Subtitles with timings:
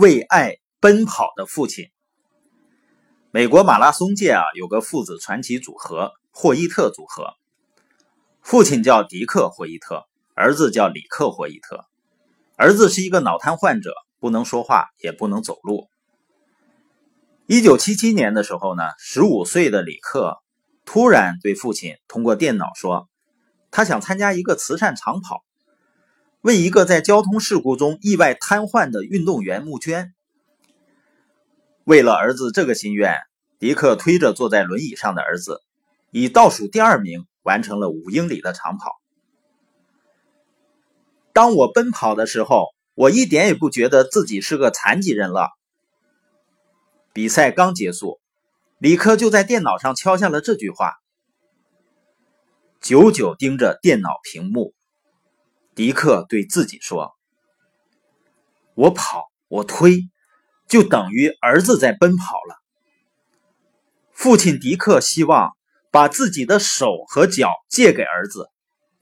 [0.00, 1.90] 为爱奔跑的父亲。
[3.30, 7.34] 美国马拉松界啊，有个父子传奇组合——霍伊特组合。
[8.40, 11.84] 父亲叫迪克·霍伊特，儿子叫里克·霍伊特。
[12.56, 15.90] 儿子是一个脑瘫患者，不能说话，也不能走路。
[17.46, 20.38] 一九七七年的时候呢，十五岁的里克
[20.86, 23.10] 突然对父亲通过电脑说，
[23.70, 25.44] 他想参加一个慈善长跑，
[26.42, 30.14] 为一个在交通事故中意外瘫痪的运动员募捐。
[31.84, 33.14] 为了儿子这个心愿，
[33.58, 35.60] 迪克推着坐在轮椅上的儿子，
[36.10, 39.00] 以倒数第二名完成了五英里的长跑。
[41.32, 45.50] 当我奔跑的时候，我一点也不觉得自己是个残疾人了。
[47.12, 48.18] 比赛刚结束，
[48.78, 50.94] 李克就在电脑上敲下了这句话。
[52.80, 54.72] 久久盯着电脑屏幕，
[55.80, 57.16] 迪克对自己说
[58.76, 60.10] ：“我跑，我推，
[60.68, 62.60] 就等于儿子在奔跑了。”
[64.12, 65.56] 父亲迪克希望
[65.90, 68.50] 把自己的手和脚借给儿子，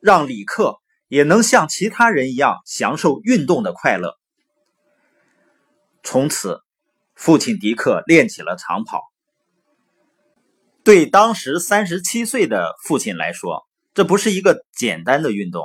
[0.00, 0.80] 让李克。
[1.06, 4.18] 也能像其他人一样享受运动的快乐。
[6.02, 6.60] 从此，
[7.14, 9.00] 父亲迪克练起了长跑。
[10.82, 15.62] 对当时三十七岁的父亲来说，这不是一个简单的运动。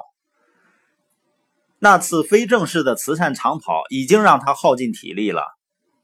[1.79, 5.43] 那次非正式的慈善长跑已经让他耗尽体力了，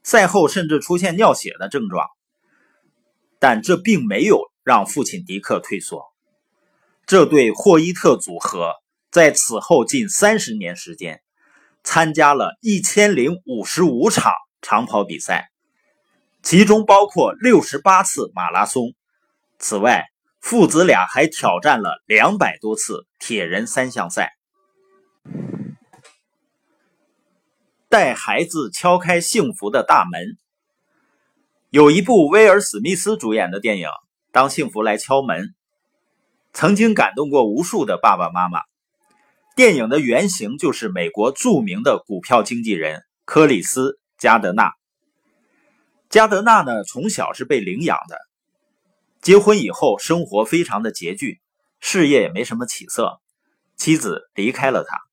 [0.02, 2.06] 赛后甚至出现尿血的症状。
[3.38, 6.02] 但这并没有让父亲迪克退缩。
[7.06, 8.72] 这对霍伊特组合。
[9.12, 11.22] 在此后近三十年时间，
[11.82, 15.48] 参加了一千零五十五场长跑比赛，
[16.42, 18.92] 其中包括六十八次马拉松。
[19.58, 20.04] 此外，
[20.38, 24.32] 父子俩还挑战了两百多次铁人三项赛。
[27.88, 30.36] 带孩子敲开幸福的大门。
[31.70, 33.88] 有一部威尔·史密斯主演的电影
[34.32, 35.42] 《当幸福来敲门》，
[36.52, 38.60] 曾经感动过无数的爸爸妈妈。
[39.54, 44.72] 电影的原型就是美国著名的股票经纪人克里斯·加德纳。
[46.10, 48.18] 加德纳呢，从小是被领养的，
[49.22, 51.40] 结婚以后生活非常的拮据，
[51.80, 53.20] 事业也没什么起色，
[53.76, 55.05] 妻子离开了他。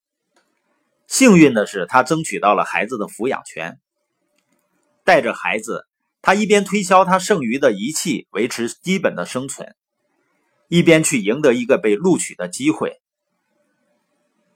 [1.14, 3.80] 幸运的是，他争取到了孩子的抚养权。
[5.04, 5.86] 带着孩子，
[6.24, 9.76] 他一边推销他剩余的仪器维持基本的生存，
[10.70, 13.00] 一边去赢得一个被录取的机会。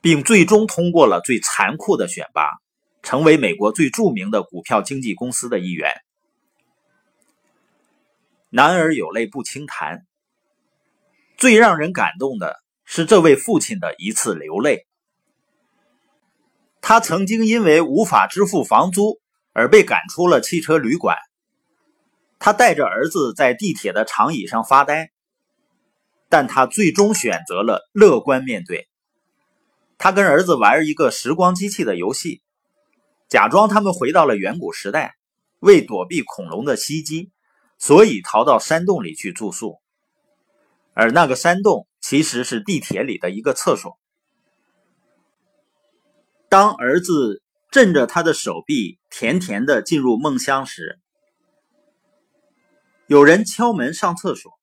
[0.01, 2.50] 并最终通过了最残酷的选拔，
[3.03, 5.91] 成为美国最著名的股票经纪公司的一员。
[8.50, 10.07] 男儿有泪不轻弹，
[11.38, 14.87] 最让人感动的是这位父亲的一次流泪。
[16.90, 19.20] 他曾经因为无法支付房租
[19.52, 21.18] 而被赶出了汽车旅馆，
[22.40, 25.12] 他带着儿子在地铁的长椅上发呆，
[26.30, 28.88] 但他最终选择了乐观面对。
[29.98, 32.42] 他跟儿子玩一个时光机器的游戏，
[33.28, 35.16] 假装他们回到了远古时代，
[35.59, 37.31] 为躲避恐龙的袭击，
[37.78, 39.81] 所以逃到山洞里去住宿。
[40.94, 44.00] 而那个山洞其实是地铁里的一个厕所。
[46.50, 47.41] 当儿子
[47.72, 51.00] 枕着他的手臂，甜甜的进入梦乡时，
[53.08, 54.53] 有人敲门上厕所。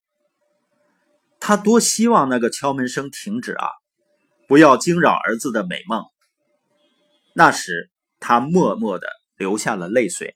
[1.39, 3.67] 他多希望那个敲门声停止啊！
[4.47, 6.03] 不要惊扰儿子的美梦。
[7.33, 9.07] 那时，他默默的
[9.37, 10.35] 流下了泪水。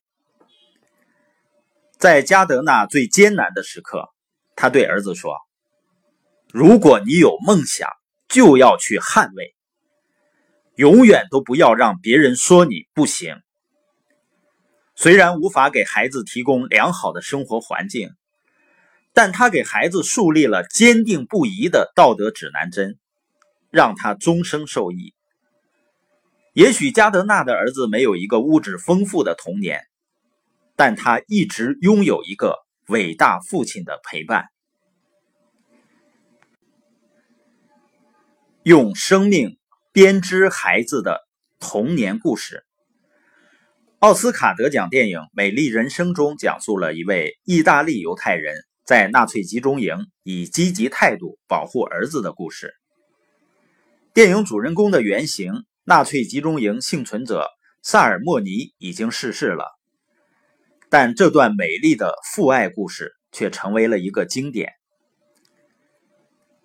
[1.98, 4.10] 在加德纳最艰难的时刻，
[4.56, 5.36] 他对儿子说
[6.54, 7.90] ：“如果你有梦想，
[8.28, 9.56] 就要去捍卫，
[10.80, 13.36] 永远都不要让别人说你不行。”
[14.96, 18.10] 虽然无法给孩子提供良好的生活环境，
[19.14, 22.98] 但他给孩子树立了坚定不移的道德指南针。
[23.72, 25.14] 让他终生受益。
[26.54, 29.86] 也许加德纳的儿子没有一个物质丰富的童年，
[30.76, 32.56] 但他一直拥有一个
[32.88, 34.48] 伟大父亲的陪伴。
[38.64, 39.59] 用生命
[40.02, 41.28] 编织孩子的
[41.60, 42.64] 童年故事。
[44.00, 48.56] 奥斯卡得奖电影《美丽人生》中讲述了一位意大利犹太人
[48.86, 52.74] 在纳粹集中营以积极态度保护儿子的故事。
[54.14, 57.50] 电影主人公的原型——纳粹集中营幸存者
[57.84, 59.66] 萨尔莫尼已经逝世了，
[60.90, 64.72] 但这段美丽的父爱故事却成为了一个经典。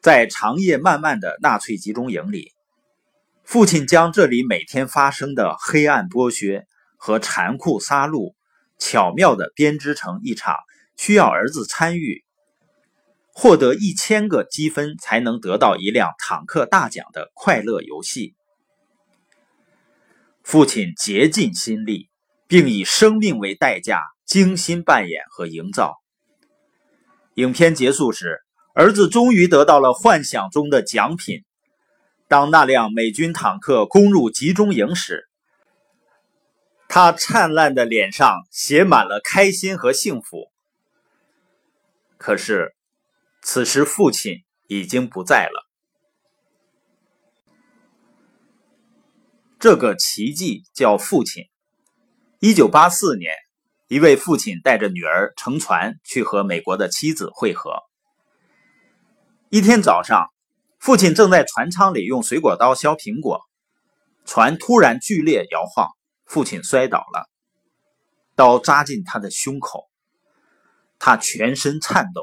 [0.00, 2.52] 在长夜漫漫的纳粹集中营里，
[3.44, 8.34] 父亲将这里每天发生的黑暗剥削和残酷杀戮，
[8.78, 10.56] 巧妙地编织成一场
[10.96, 12.24] 需要儿子参与、
[13.32, 18.34] 获得一千个积分才能得到一辆坦克大奖的快乐游戏。
[20.42, 22.08] 父亲竭尽心力，
[22.48, 25.96] 并以生命为代价精心扮演和营造。
[27.34, 28.40] 影片结束时，
[28.74, 31.44] 儿子终于得到了幻想中的奖品。
[32.28, 35.28] 当那辆美军坦克攻入集中营时，
[36.88, 40.50] 他灿烂的脸上写满了开心和幸福。
[42.16, 42.74] 可是，
[43.42, 45.66] 此时父亲已经不在了。
[49.58, 51.44] 这个奇迹叫父亲。
[52.40, 53.32] 一九八四年。
[53.86, 57.82] 一位父亲带着女儿乘船去和美国的妻子会合。
[59.50, 60.32] 一天早上，
[60.84, 63.40] 父亲正在船舱里用水果刀削苹果，
[64.26, 65.88] 船突然剧烈摇晃，
[66.26, 67.26] 父亲摔倒了，
[68.36, 69.88] 刀扎进他的胸口，
[70.98, 72.20] 他全身颤抖，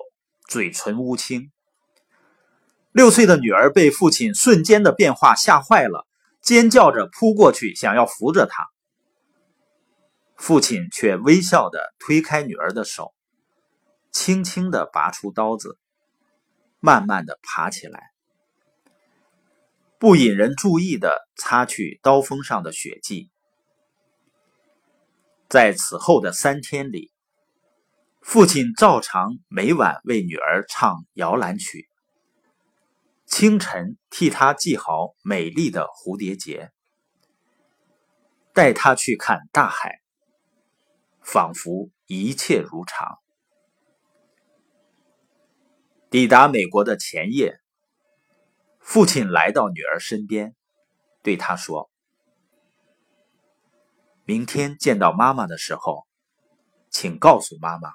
[0.47, 1.51] 嘴唇乌青。
[2.91, 6.05] 六岁的女儿被父亲瞬间的变化吓坏了，
[6.39, 8.67] 尖叫着扑过去，想要扶着他。
[10.35, 13.11] 父亲却微笑的推开女儿的手，
[14.11, 15.79] 轻轻的拔出刀子，
[16.79, 18.10] 慢慢的爬起来，
[20.01, 23.30] 不引人注意的擦去刀锋上的血迹。
[25.48, 27.12] 在此后的三天里，
[28.19, 31.88] 父亲照常每晚为女儿唱摇篮曲，
[33.27, 36.71] 清晨替她系好美丽的蝴蝶结，
[38.56, 40.01] 带她去看大海。
[41.21, 43.19] 仿佛一切如常。
[46.09, 47.60] 抵达美国的前夜，
[48.81, 50.54] 父亲来到女儿身边，
[51.24, 51.89] 对她说
[54.25, 56.06] ：“明天见到妈妈的时候，
[56.89, 57.94] 请告诉妈妈，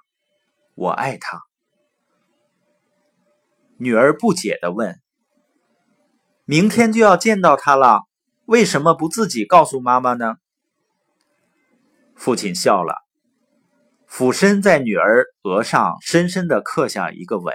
[0.75, 1.43] 我爱她。”
[3.79, 5.03] 女儿不解的问
[6.47, 8.07] ：“明天就要见到她了，
[8.47, 10.37] 为什么不自己告诉妈妈呢？”
[12.17, 12.95] 父亲笑了。
[14.07, 17.55] 俯身在女儿额上深深的刻下一个吻。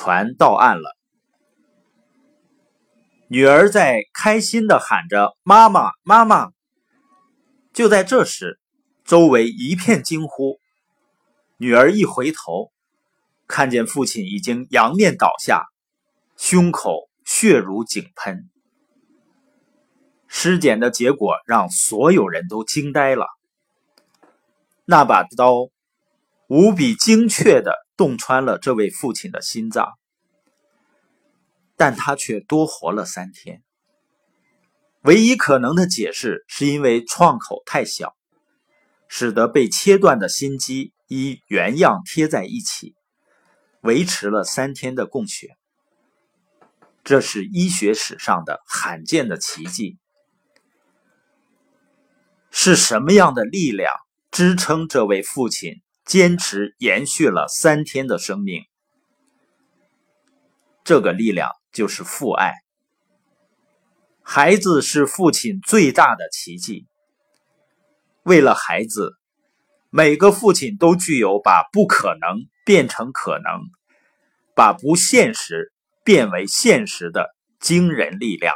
[0.00, 0.96] 船到岸了，
[3.26, 6.52] 女儿在开心的喊着“妈妈，妈妈”。
[7.74, 8.60] 就在这时，
[9.04, 10.60] 周围一片惊呼。
[11.56, 12.70] 女儿一回头，
[13.48, 15.66] 看见父亲已经仰面倒下，
[16.36, 18.48] 胸口血如井喷。
[20.28, 23.26] 尸检的结果让所有人都惊呆了。
[24.84, 25.70] 那把刀
[26.46, 29.98] 无比精确的洞穿了这位父亲的心脏，
[31.76, 33.62] 但他却多活了三天。
[35.02, 38.16] 唯一可能的解释是因为创口太小，
[39.08, 42.94] 使得被切断的心肌依原样贴在一起，
[43.80, 45.56] 维持了三天的供血。
[47.04, 49.98] 这是医学史上的罕见的奇迹。
[52.50, 53.92] 是什么样的力量
[54.30, 58.62] 支撑这位父亲坚持延续了三天的生命？
[60.82, 62.54] 这个力量就是父爱。
[64.22, 66.86] 孩子是父亲最大的奇迹。
[68.22, 69.18] 为了孩子，
[69.90, 73.60] 每个父亲都具有把不可能变成可能，
[74.54, 75.74] 把不现实
[76.04, 78.54] 变为现实的惊人力量。